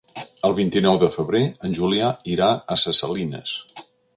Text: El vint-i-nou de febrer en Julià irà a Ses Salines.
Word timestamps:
El 0.47 0.55
vint-i-nou 0.59 0.97
de 1.03 1.09
febrer 1.17 1.43
en 1.69 1.77
Julià 1.81 2.09
irà 2.37 2.51
a 2.53 2.79
Ses 2.85 3.03
Salines. 3.05 3.57